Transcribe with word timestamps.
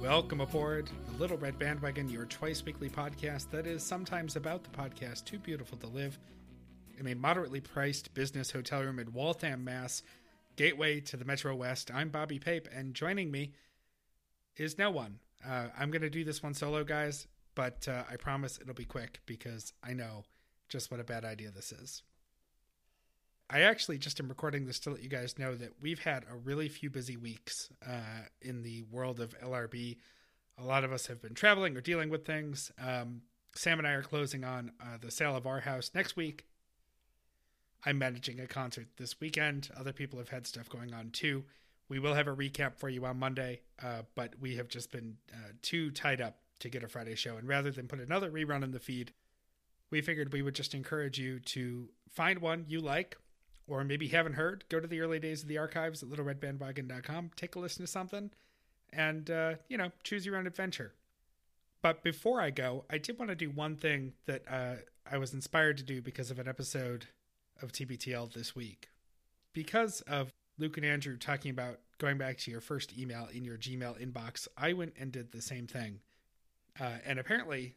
Welcome 0.00 0.40
aboard 0.40 0.88
the 1.08 1.18
Little 1.18 1.36
Red 1.36 1.58
Bandwagon, 1.58 2.08
your 2.08 2.24
twice 2.24 2.64
weekly 2.64 2.88
podcast 2.88 3.50
that 3.50 3.66
is 3.66 3.82
sometimes 3.82 4.34
about 4.34 4.64
the 4.64 4.70
podcast 4.70 5.26
Too 5.26 5.38
Beautiful 5.38 5.76
to 5.76 5.88
Live 5.88 6.18
in 6.98 7.06
a 7.08 7.14
moderately 7.14 7.60
priced 7.60 8.14
business 8.14 8.50
hotel 8.50 8.80
room 8.80 8.98
in 8.98 9.12
Waltham, 9.12 9.62
Mass, 9.62 10.02
gateway 10.56 11.00
to 11.00 11.18
the 11.18 11.26
Metro 11.26 11.54
West. 11.54 11.90
I'm 11.92 12.08
Bobby 12.08 12.38
Pape, 12.38 12.66
and 12.74 12.94
joining 12.94 13.30
me 13.30 13.52
is 14.56 14.78
no 14.78 14.90
one. 14.90 15.18
Uh, 15.46 15.66
I'm 15.78 15.90
going 15.90 16.00
to 16.00 16.08
do 16.08 16.24
this 16.24 16.42
one 16.42 16.54
solo, 16.54 16.82
guys, 16.82 17.26
but 17.54 17.86
uh, 17.86 18.04
I 18.10 18.16
promise 18.16 18.58
it'll 18.58 18.72
be 18.72 18.86
quick 18.86 19.20
because 19.26 19.74
I 19.84 19.92
know 19.92 20.24
just 20.70 20.90
what 20.90 21.00
a 21.00 21.04
bad 21.04 21.26
idea 21.26 21.50
this 21.50 21.72
is. 21.72 22.02
I 23.52 23.62
actually 23.62 23.98
just 23.98 24.20
am 24.20 24.28
recording 24.28 24.64
this 24.64 24.78
to 24.80 24.90
let 24.90 25.02
you 25.02 25.08
guys 25.08 25.36
know 25.36 25.56
that 25.56 25.72
we've 25.82 25.98
had 25.98 26.24
a 26.30 26.36
really 26.36 26.68
few 26.68 26.88
busy 26.88 27.16
weeks 27.16 27.68
uh, 27.84 28.26
in 28.40 28.62
the 28.62 28.84
world 28.92 29.18
of 29.18 29.36
LRB. 29.40 29.96
A 30.56 30.64
lot 30.64 30.84
of 30.84 30.92
us 30.92 31.08
have 31.08 31.20
been 31.20 31.34
traveling 31.34 31.76
or 31.76 31.80
dealing 31.80 32.10
with 32.10 32.24
things. 32.24 32.70
Um, 32.80 33.22
Sam 33.56 33.78
and 33.78 33.88
I 33.88 33.92
are 33.92 34.02
closing 34.02 34.44
on 34.44 34.70
uh, 34.80 34.98
the 35.00 35.10
sale 35.10 35.34
of 35.34 35.48
our 35.48 35.58
house 35.58 35.90
next 35.96 36.14
week. 36.14 36.46
I'm 37.84 37.98
managing 37.98 38.38
a 38.38 38.46
concert 38.46 38.86
this 38.98 39.18
weekend. 39.18 39.68
Other 39.76 39.92
people 39.92 40.20
have 40.20 40.28
had 40.28 40.46
stuff 40.46 40.68
going 40.68 40.94
on 40.94 41.10
too. 41.10 41.42
We 41.88 41.98
will 41.98 42.14
have 42.14 42.28
a 42.28 42.36
recap 42.36 42.76
for 42.76 42.88
you 42.88 43.04
on 43.04 43.18
Monday, 43.18 43.62
uh, 43.82 44.02
but 44.14 44.34
we 44.38 44.54
have 44.56 44.68
just 44.68 44.92
been 44.92 45.16
uh, 45.34 45.48
too 45.60 45.90
tied 45.90 46.20
up 46.20 46.36
to 46.60 46.68
get 46.68 46.84
a 46.84 46.88
Friday 46.88 47.16
show. 47.16 47.36
And 47.36 47.48
rather 47.48 47.72
than 47.72 47.88
put 47.88 47.98
another 47.98 48.30
rerun 48.30 48.62
in 48.62 48.70
the 48.70 48.78
feed, 48.78 49.12
we 49.90 50.02
figured 50.02 50.32
we 50.32 50.42
would 50.42 50.54
just 50.54 50.72
encourage 50.72 51.18
you 51.18 51.40
to 51.40 51.88
find 52.08 52.38
one 52.38 52.64
you 52.68 52.78
like 52.78 53.16
or 53.70 53.84
maybe 53.84 54.08
haven't 54.08 54.34
heard, 54.34 54.64
go 54.68 54.80
to 54.80 54.86
the 54.86 55.00
early 55.00 55.20
days 55.20 55.42
of 55.42 55.48
the 55.48 55.58
archives 55.58 56.02
at 56.02 56.08
littleredbandwagon.com, 56.08 57.30
take 57.36 57.54
a 57.54 57.58
listen 57.58 57.84
to 57.84 57.90
something, 57.90 58.30
and, 58.92 59.30
uh, 59.30 59.54
you 59.68 59.78
know, 59.78 59.92
choose 60.02 60.26
your 60.26 60.36
own 60.36 60.46
adventure. 60.46 60.92
But 61.80 62.02
before 62.02 62.40
I 62.40 62.50
go, 62.50 62.84
I 62.90 62.98
did 62.98 63.18
want 63.18 63.30
to 63.30 63.36
do 63.36 63.48
one 63.48 63.76
thing 63.76 64.12
that 64.26 64.42
uh, 64.50 64.74
I 65.10 65.18
was 65.18 65.32
inspired 65.32 65.78
to 65.78 65.84
do 65.84 66.02
because 66.02 66.30
of 66.30 66.38
an 66.38 66.48
episode 66.48 67.06
of 67.62 67.72
TBTL 67.72 68.32
this 68.32 68.54
week. 68.54 68.88
Because 69.52 70.00
of 70.02 70.30
Luke 70.58 70.76
and 70.76 70.84
Andrew 70.84 71.16
talking 71.16 71.50
about 71.50 71.78
going 71.98 72.18
back 72.18 72.38
to 72.38 72.50
your 72.50 72.60
first 72.60 72.98
email 72.98 73.28
in 73.32 73.44
your 73.44 73.56
Gmail 73.56 74.00
inbox, 74.00 74.48
I 74.56 74.72
went 74.72 74.94
and 74.98 75.12
did 75.12 75.32
the 75.32 75.40
same 75.40 75.66
thing. 75.66 76.00
Uh, 76.78 76.98
and 77.06 77.18
apparently, 77.18 77.76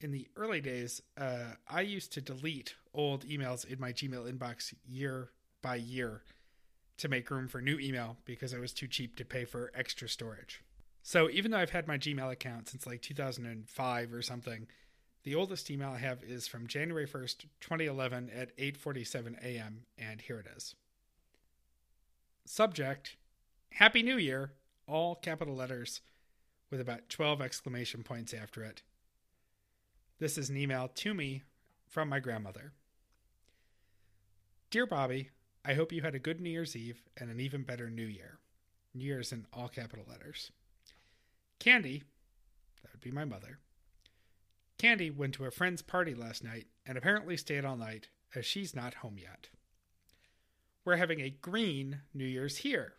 in 0.00 0.12
the 0.12 0.28
early 0.36 0.60
days, 0.60 1.02
uh, 1.18 1.54
I 1.68 1.82
used 1.82 2.12
to 2.14 2.20
delete 2.20 2.74
old 2.94 3.26
emails 3.26 3.64
in 3.66 3.78
my 3.78 3.92
Gmail 3.92 4.30
inbox 4.32 4.74
year 4.88 5.30
by 5.62 5.76
year 5.76 6.22
to 6.98 7.08
make 7.08 7.30
room 7.30 7.48
for 7.48 7.60
new 7.60 7.78
email 7.78 8.16
because 8.24 8.54
I 8.54 8.58
was 8.58 8.72
too 8.72 8.86
cheap 8.86 9.16
to 9.16 9.24
pay 9.24 9.44
for 9.44 9.70
extra 9.74 10.08
storage. 10.08 10.62
So 11.02 11.30
even 11.30 11.50
though 11.50 11.58
I've 11.58 11.70
had 11.70 11.88
my 11.88 11.98
Gmail 11.98 12.30
account 12.30 12.68
since 12.68 12.86
like 12.86 13.02
2005 13.02 14.12
or 14.12 14.22
something, 14.22 14.66
the 15.22 15.34
oldest 15.34 15.70
email 15.70 15.90
I 15.90 15.98
have 15.98 16.22
is 16.22 16.46
from 16.46 16.66
January 16.66 17.06
1st, 17.06 17.46
2011 17.60 18.30
at 18.30 18.56
8:47 18.56 19.42
a.m. 19.42 19.84
and 19.98 20.20
here 20.20 20.38
it 20.38 20.46
is. 20.56 20.74
Subject: 22.46 23.16
Happy 23.72 24.02
New 24.02 24.16
Year, 24.16 24.52
all 24.86 25.14
capital 25.14 25.54
letters 25.54 26.00
with 26.70 26.80
about 26.80 27.08
12 27.08 27.42
exclamation 27.42 28.02
points 28.02 28.32
after 28.32 28.62
it. 28.62 28.82
This 30.20 30.36
is 30.36 30.50
an 30.50 30.58
email 30.58 30.88
to 30.96 31.14
me 31.14 31.44
from 31.88 32.10
my 32.10 32.20
grandmother. 32.20 32.72
Dear 34.70 34.84
Bobby, 34.84 35.30
I 35.64 35.72
hope 35.72 35.92
you 35.92 36.02
had 36.02 36.14
a 36.14 36.18
good 36.18 36.42
New 36.42 36.50
Year's 36.50 36.76
Eve 36.76 37.02
and 37.16 37.30
an 37.30 37.40
even 37.40 37.62
better 37.62 37.88
New 37.88 38.04
Year. 38.04 38.38
New 38.92 39.06
Year's 39.06 39.32
in 39.32 39.46
all 39.50 39.68
capital 39.68 40.04
letters. 40.06 40.52
Candy, 41.58 42.02
that 42.82 42.92
would 42.92 43.00
be 43.00 43.10
my 43.10 43.24
mother. 43.24 43.60
Candy 44.76 45.08
went 45.08 45.32
to 45.34 45.46
a 45.46 45.50
friend's 45.50 45.80
party 45.80 46.14
last 46.14 46.44
night 46.44 46.66
and 46.84 46.98
apparently 46.98 47.38
stayed 47.38 47.64
all 47.64 47.76
night 47.78 48.08
as 48.34 48.44
she's 48.44 48.76
not 48.76 48.94
home 48.94 49.16
yet. 49.16 49.48
We're 50.84 50.96
having 50.96 51.20
a 51.20 51.30
green 51.30 52.02
New 52.12 52.26
Year's 52.26 52.58
here. 52.58 52.92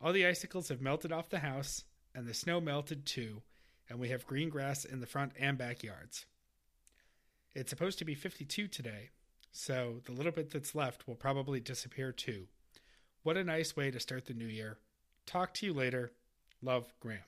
All 0.00 0.12
the 0.12 0.26
icicles 0.26 0.70
have 0.70 0.80
melted 0.80 1.12
off 1.12 1.30
the 1.30 1.38
house 1.38 1.84
and 2.16 2.26
the 2.26 2.34
snow 2.34 2.60
melted 2.60 3.06
too, 3.06 3.42
and 3.88 4.00
we 4.00 4.08
have 4.08 4.26
green 4.26 4.48
grass 4.48 4.84
in 4.84 4.98
the 4.98 5.06
front 5.06 5.34
and 5.38 5.56
backyards. 5.56 6.26
It's 7.54 7.70
supposed 7.70 7.98
to 7.98 8.04
be 8.04 8.14
52 8.14 8.66
today, 8.68 9.10
so 9.50 10.00
the 10.04 10.12
little 10.12 10.32
bit 10.32 10.50
that's 10.50 10.74
left 10.74 11.06
will 11.06 11.14
probably 11.14 11.60
disappear 11.60 12.10
too. 12.10 12.46
What 13.22 13.36
a 13.36 13.44
nice 13.44 13.76
way 13.76 13.90
to 13.90 14.00
start 14.00 14.24
the 14.24 14.34
new 14.34 14.46
year. 14.46 14.78
Talk 15.26 15.52
to 15.54 15.66
you 15.66 15.74
later. 15.74 16.12
Love, 16.62 16.92
Gram. 17.00 17.18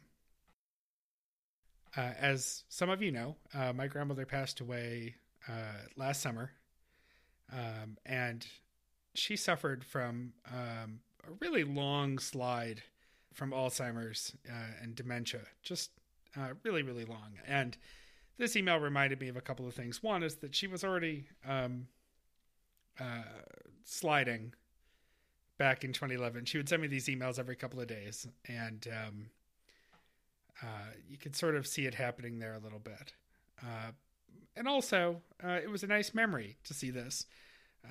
Uh, 1.96 2.12
as 2.18 2.64
some 2.68 2.88
of 2.88 3.02
you 3.02 3.12
know, 3.12 3.36
uh, 3.52 3.72
my 3.72 3.86
grandmother 3.86 4.26
passed 4.26 4.60
away 4.60 5.14
uh, 5.48 5.86
last 5.96 6.22
summer, 6.22 6.52
um, 7.52 7.98
and 8.06 8.46
she 9.14 9.36
suffered 9.36 9.84
from 9.84 10.32
um, 10.50 11.00
a 11.28 11.32
really 11.40 11.64
long 11.64 12.18
slide 12.18 12.82
from 13.32 13.50
Alzheimer's 13.50 14.34
uh, 14.48 14.82
and 14.82 14.94
dementia, 14.94 15.40
just 15.62 15.90
uh, 16.36 16.48
really, 16.62 16.82
really 16.82 17.04
long. 17.04 17.34
And 17.46 17.76
this 18.38 18.56
email 18.56 18.78
reminded 18.78 19.20
me 19.20 19.28
of 19.28 19.36
a 19.36 19.40
couple 19.40 19.66
of 19.66 19.74
things. 19.74 20.02
One 20.02 20.22
is 20.22 20.36
that 20.36 20.54
she 20.54 20.66
was 20.66 20.84
already 20.84 21.26
um, 21.46 21.86
uh, 22.98 23.22
sliding 23.84 24.54
back 25.58 25.84
in 25.84 25.92
2011. 25.92 26.46
She 26.46 26.56
would 26.56 26.68
send 26.68 26.82
me 26.82 26.88
these 26.88 27.06
emails 27.06 27.38
every 27.38 27.56
couple 27.56 27.80
of 27.80 27.86
days, 27.86 28.26
and 28.48 28.86
um, 28.88 29.26
uh, 30.62 30.92
you 31.08 31.16
could 31.16 31.36
sort 31.36 31.54
of 31.54 31.66
see 31.66 31.86
it 31.86 31.94
happening 31.94 32.38
there 32.38 32.54
a 32.54 32.58
little 32.58 32.78
bit. 32.78 33.12
Uh, 33.62 33.92
and 34.56 34.68
also, 34.68 35.20
uh, 35.42 35.58
it 35.62 35.70
was 35.70 35.82
a 35.82 35.86
nice 35.86 36.14
memory 36.14 36.56
to 36.64 36.74
see 36.74 36.90
this 36.90 37.26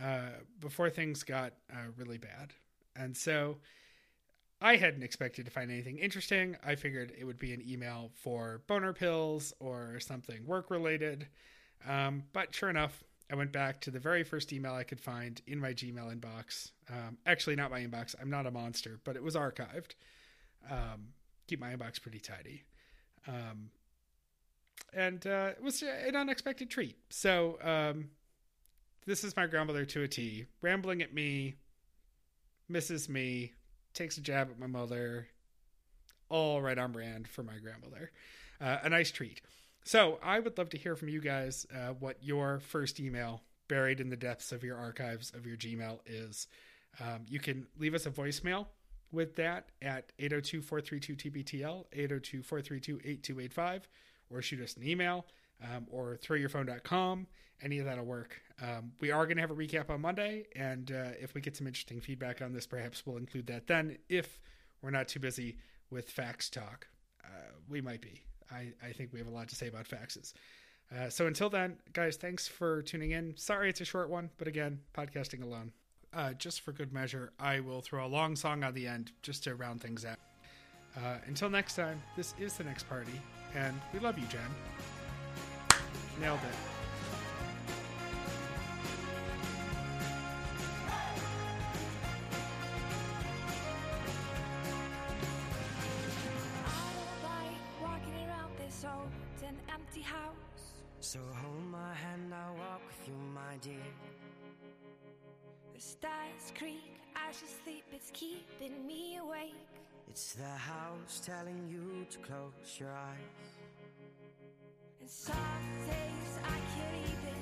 uh, 0.01 0.29
before 0.59 0.89
things 0.89 1.23
got 1.23 1.53
uh, 1.71 1.87
really 1.97 2.17
bad. 2.17 2.53
And 2.95 3.15
so 3.15 3.57
I 4.63 4.78
hadn't 4.78 5.03
expected 5.03 5.44
to 5.44 5.51
find 5.51 5.69
anything 5.69 5.97
interesting. 5.97 6.56
I 6.66 6.75
figured 6.75 7.12
it 7.19 7.25
would 7.25 7.38
be 7.38 7.53
an 7.53 7.62
email 7.69 8.12
for 8.16 8.62
boner 8.66 8.94
pills 8.94 9.53
or 9.59 10.00
something 10.00 10.46
work 10.46 10.72
related. 10.72 11.28
Um, 11.85 12.24
but 12.31 12.56
sure 12.56 12.69
enough, 12.69 13.03
I 13.29 13.35
went 13.35 13.52
back 13.52 13.81
to 13.81 13.91
the 13.91 14.00
very 14.00 14.23
first 14.23 14.53
email 14.53 14.73
I 14.73 14.84
could 14.84 15.02
find 15.02 15.41
in 15.47 15.59
my 15.59 15.73
Gmail 15.73 16.18
inbox. 16.18 16.72
Um, 16.90 17.18
actually, 17.25 17.57
not 17.57 17.72
my 17.72 17.81
inbox. 17.81 18.16
I'm 18.22 18.29
not 18.29 18.46
a 18.46 18.52
monster, 18.52 19.02
but 19.03 19.18
it 19.18 19.22
was 19.22 19.35
archived. 19.35 19.96
Um, 20.72 21.09
keep 21.46 21.59
my 21.59 21.75
inbox 21.75 22.02
pretty 22.02 22.19
tidy. 22.19 22.63
Um, 23.28 23.69
and 24.94 25.28
uh, 25.28 25.52
it 25.57 25.62
was 25.62 25.81
an 25.81 26.16
unexpected 26.16 26.69
treat. 26.69 26.96
So, 27.09 27.57
um, 27.62 28.12
this 29.06 29.25
is 29.25 29.35
my 29.35 29.46
grandmother 29.46 29.84
to 29.84 30.03
a 30.03 30.07
T, 30.07 30.46
rambling 30.62 31.02
at 31.02 31.13
me, 31.13 31.56
misses 32.69 33.09
me, 33.09 33.52
takes 33.93 34.17
a 34.17 34.21
jab 34.21 34.49
at 34.49 34.59
my 34.59 34.67
mother. 34.67 35.27
All 36.29 36.61
right 36.61 36.77
on 36.77 36.91
brand 36.91 37.27
for 37.27 37.43
my 37.43 37.57
grandmother. 37.61 38.11
Uh, 38.59 38.77
a 38.83 38.89
nice 38.89 39.11
treat. 39.11 39.41
So 39.83 40.19
I 40.23 40.39
would 40.39 40.57
love 40.57 40.69
to 40.69 40.77
hear 40.77 40.95
from 40.95 41.09
you 41.09 41.21
guys 41.21 41.67
uh, 41.73 41.93
what 41.99 42.17
your 42.21 42.59
first 42.59 42.99
email 42.99 43.41
buried 43.67 43.99
in 43.99 44.09
the 44.09 44.15
depths 44.15 44.51
of 44.51 44.63
your 44.63 44.77
archives 44.77 45.31
of 45.33 45.45
your 45.45 45.57
Gmail 45.57 45.99
is. 46.05 46.47
Um, 46.99 47.25
you 47.27 47.39
can 47.39 47.67
leave 47.77 47.93
us 47.93 48.05
a 48.05 48.11
voicemail 48.11 48.67
with 49.11 49.35
that 49.35 49.69
at 49.81 50.11
802 50.19 50.61
432 50.61 51.29
TBTL, 51.29 51.85
802 51.91 52.43
432 52.43 52.99
8285, 53.03 53.89
or 54.29 54.41
shoot 54.41 54.61
us 54.61 54.75
an 54.75 54.87
email 54.87 55.25
um, 55.63 55.87
or 55.91 56.17
throwyourphone.com. 56.22 57.28
Any 57.61 57.79
of 57.79 57.85
that'll 57.85 58.05
work. 58.05 58.41
Um, 58.63 58.93
we 59.01 59.11
are 59.11 59.25
going 59.25 59.35
to 59.35 59.41
have 59.41 59.51
a 59.51 59.55
recap 59.55 59.89
on 59.89 60.01
Monday, 60.01 60.45
and 60.55 60.89
uh, 60.91 61.11
if 61.19 61.33
we 61.33 61.41
get 61.41 61.57
some 61.57 61.67
interesting 61.67 61.99
feedback 61.99 62.41
on 62.41 62.53
this, 62.53 62.65
perhaps 62.65 63.05
we'll 63.05 63.17
include 63.17 63.47
that 63.47 63.67
then. 63.67 63.97
If 64.07 64.39
we're 64.81 64.91
not 64.91 65.09
too 65.09 65.19
busy 65.19 65.57
with 65.89 66.09
fax 66.09 66.49
talk, 66.49 66.87
uh, 67.25 67.51
we 67.67 67.81
might 67.81 68.01
be. 68.01 68.21
I, 68.49 68.71
I 68.81 68.93
think 68.93 69.11
we 69.11 69.19
have 69.19 69.27
a 69.27 69.31
lot 69.31 69.49
to 69.49 69.55
say 69.55 69.67
about 69.67 69.85
faxes. 69.85 70.33
Uh, 70.95 71.09
so 71.09 71.27
until 71.27 71.49
then, 71.49 71.77
guys, 71.91 72.15
thanks 72.15 72.47
for 72.47 72.81
tuning 72.83 73.11
in. 73.11 73.35
Sorry 73.35 73.69
it's 73.69 73.81
a 73.81 73.85
short 73.85 74.09
one, 74.09 74.29
but 74.37 74.47
again, 74.47 74.79
podcasting 74.95 75.43
alone. 75.43 75.71
Uh, 76.13 76.31
just 76.33 76.61
for 76.61 76.71
good 76.71 76.93
measure, 76.93 77.33
I 77.39 77.59
will 77.59 77.81
throw 77.81 78.05
a 78.05 78.07
long 78.07 78.35
song 78.35 78.63
on 78.63 78.73
the 78.73 78.87
end 78.87 79.11
just 79.23 79.43
to 79.45 79.55
round 79.55 79.81
things 79.81 80.05
out. 80.05 80.19
Uh, 80.95 81.17
until 81.25 81.49
next 81.49 81.75
time, 81.75 82.01
this 82.15 82.33
is 82.39 82.53
the 82.53 82.63
next 82.63 82.87
party, 82.87 83.19
and 83.55 83.79
we 83.91 83.99
love 83.99 84.17
you, 84.17 84.25
Jen. 84.27 84.41
Nailed 86.21 86.39
it. 86.39 86.72
So 101.13 101.19
hold 101.43 101.65
my 101.71 101.93
hand, 101.93 102.33
I'll 102.33 102.55
walk 102.55 102.81
with 102.87 103.07
you, 103.07 103.13
my 103.35 103.55
dear. 103.61 103.91
The 105.75 105.79
stairs 105.79 106.51
creak 106.57 107.01
I 107.15 107.31
should 107.31 107.53
sleep, 107.63 107.83
it's 107.93 108.09
keeping 108.09 108.87
me 108.87 109.19
awake. 109.21 109.53
It's 110.09 110.33
the 110.33 110.55
house 110.73 111.21
telling 111.23 111.67
you 111.69 112.07
to 112.09 112.17
close 112.17 112.79
your 112.79 112.89
eyes. 112.89 113.45
And 115.01 115.07
some 115.07 115.67
days 115.85 116.31
I 116.43 116.57
can't 116.73 117.05
even 117.13 117.37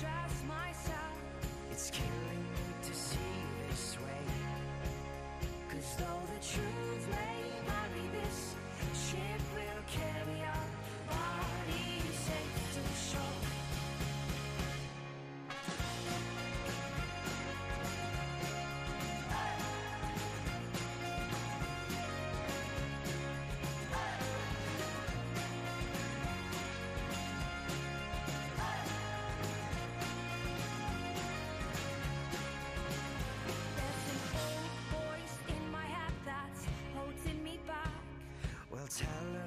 trust 0.00 0.44
myself. 0.48 1.16
It's 1.70 1.92
killing 1.92 2.31
tell 38.94 39.08
her 39.08 39.41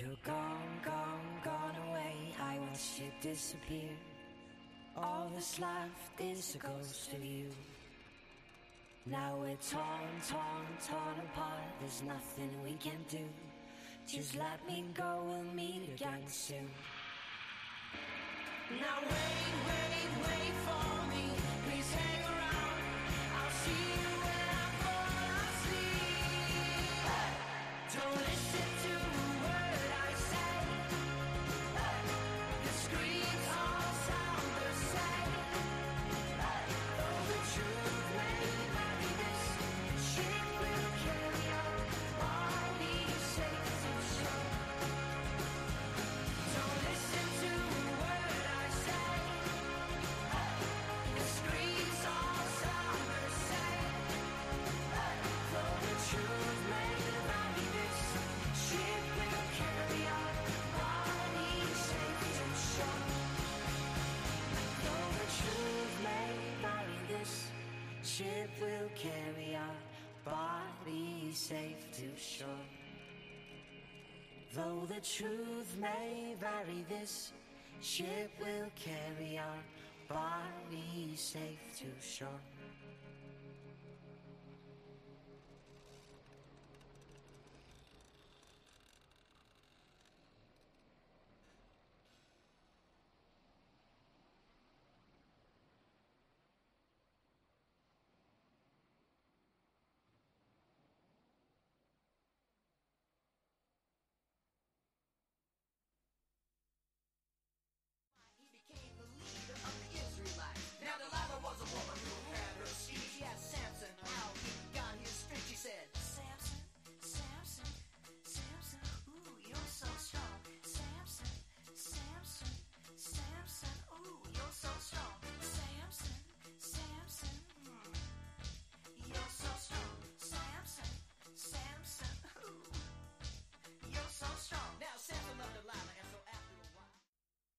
You're 0.00 0.16
gone, 0.24 0.80
gone, 0.82 1.20
gone 1.44 1.76
away. 1.90 2.14
I 2.40 2.58
watched 2.58 3.00
you 3.00 3.10
disappear. 3.20 3.90
All 4.96 5.30
that's 5.34 5.60
left 5.60 6.18
is 6.18 6.54
a 6.54 6.58
ghost 6.58 7.12
of 7.12 7.22
you. 7.22 7.50
Now 9.04 9.36
we're 9.38 9.56
torn, 9.56 10.08
torn, 10.26 10.66
torn 10.88 11.26
apart. 11.26 11.68
There's 11.80 12.02
nothing 12.02 12.50
we 12.64 12.78
can 12.80 13.04
do. 13.10 13.28
Just 14.06 14.36
let 14.36 14.66
me 14.66 14.86
go, 14.94 15.22
we'll 15.26 15.54
meet 15.54 15.90
again 15.94 16.26
soon. 16.28 16.70
Now 18.70 19.00
wait, 19.02 19.52
wait, 19.68 20.08
wait 20.24 20.54
for 20.64 21.08
me. 21.12 21.24
Please 21.66 21.92
hang 21.92 22.24
around. 22.24 22.82
I'll 23.36 23.50
see 23.50 23.84
you 24.00 24.12
when 24.24 24.48
I 24.48 24.66
fall 24.80 25.12
asleep. 25.44 26.40
Don't 27.92 28.16
listen 28.16 28.68
to 28.84 29.09
ship 68.20 68.50
will 68.60 68.90
carry 68.96 69.56
our 69.56 69.80
bodies 70.24 71.38
safe 71.38 71.90
to 71.92 72.20
shore. 72.20 72.66
Though 74.54 74.86
the 74.86 75.00
truth 75.00 75.74
may 75.80 76.34
vary, 76.38 76.84
this 76.86 77.32
ship 77.80 78.30
will 78.38 78.68
carry 78.76 79.38
our 79.38 79.62
bodies 80.06 81.20
safe 81.20 81.78
to 81.78 82.06
shore. 82.06 82.42